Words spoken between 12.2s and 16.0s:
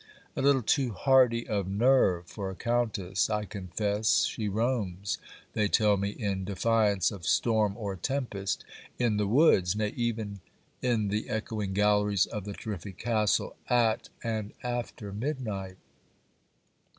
of the terrific castle, at and after midnight.